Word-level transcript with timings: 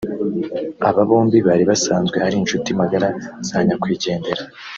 aba 0.89 1.01
bombi 1.09 1.37
bari 1.47 1.63
basanzwe 1.71 2.17
ari 2.25 2.35
inshuti 2.41 2.69
magara 2.79 3.07
za 3.47 3.57
nyakwigendera 3.65 4.43